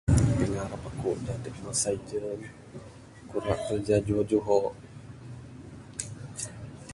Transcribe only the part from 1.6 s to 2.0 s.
masa